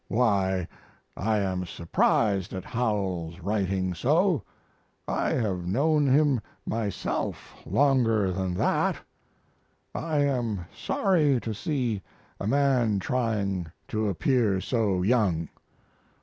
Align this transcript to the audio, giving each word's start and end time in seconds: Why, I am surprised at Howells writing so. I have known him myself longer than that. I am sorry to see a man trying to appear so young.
Why, 0.07 0.67
I 1.15 1.37
am 1.41 1.63
surprised 1.67 2.53
at 2.55 2.65
Howells 2.65 3.39
writing 3.39 3.93
so. 3.93 4.41
I 5.07 5.33
have 5.33 5.67
known 5.67 6.07
him 6.07 6.41
myself 6.65 7.53
longer 7.67 8.31
than 8.31 8.55
that. 8.55 8.95
I 9.93 10.21
am 10.21 10.65
sorry 10.75 11.39
to 11.41 11.53
see 11.53 12.01
a 12.39 12.47
man 12.47 12.97
trying 12.97 13.71
to 13.89 14.09
appear 14.09 14.59
so 14.59 15.03
young. 15.03 15.49